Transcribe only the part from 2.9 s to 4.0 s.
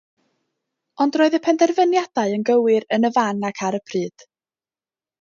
yn y fan ac ar y